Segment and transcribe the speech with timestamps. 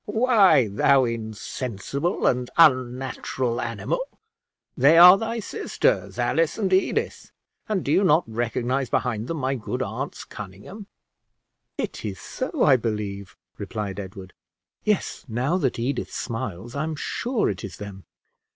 [0.07, 3.99] "Why, thou insensible and unnatural animal!
[4.75, 7.31] they are thy sisters, Alice and Edith;
[7.69, 10.87] and do you not recognize behind them my good aunts Conynghame?"
[11.77, 14.33] "It is so, I believe," replied Edward.
[14.83, 18.05] "Yes, now that Edith smiles, I'm sure it is them."